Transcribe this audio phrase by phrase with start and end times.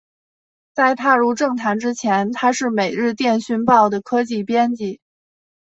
[0.73, 4.99] 在踏入政坛之前他是每日电讯报的科技编辑。